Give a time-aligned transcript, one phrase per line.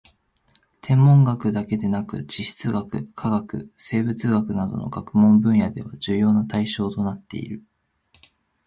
[0.81, 7.61] 天文学だけでなく地質学・化学・生物学などの学問分野では重要な対象となっている